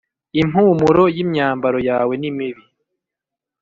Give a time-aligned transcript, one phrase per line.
[0.41, 2.63] impumuro y ‘imyambaro yawe nimibi.